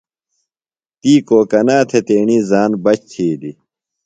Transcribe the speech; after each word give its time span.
تی 1.01 1.13
کوکنا 1.27 1.77
تھےۡ 1.89 2.03
تیݨی 2.07 2.37
زان 2.49 2.71
بچ 2.83 2.99
تِھیلیۡ۔ 3.11 3.57